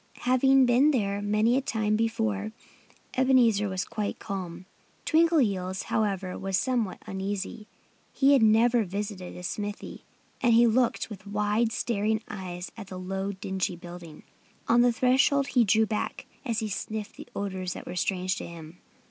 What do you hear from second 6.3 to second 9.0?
was somewhat uneasy. He had never